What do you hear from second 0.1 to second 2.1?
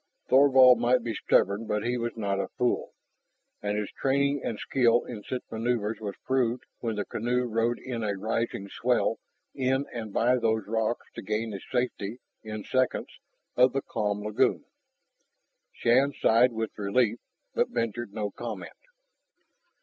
Thorvald might be stubborn, but he